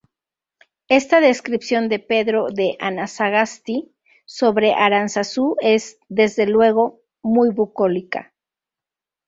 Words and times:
Esta 0.89 1.19
descripción 1.21 1.87
de 1.87 1.99
Pedro 1.99 2.47
de 2.49 2.75
Anasagasti 2.79 3.93
sobre 4.25 4.73
Aránzazu 4.73 5.57
es, 5.59 5.99
desde 6.09 6.47
luego, 6.47 7.03
muy 7.21 7.51
bucólica. 7.53 8.33